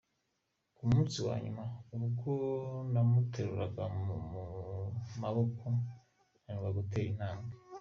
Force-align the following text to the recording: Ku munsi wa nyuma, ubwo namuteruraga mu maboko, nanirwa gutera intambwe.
Ku 0.75 0.83
munsi 0.91 1.17
wa 1.27 1.35
nyuma, 1.43 1.63
ubwo 1.97 2.31
namuteruraga 2.93 3.83
mu 4.05 4.15
maboko, 5.21 5.65
nanirwa 6.43 6.69
gutera 6.77 7.07
intambwe. 7.11 7.53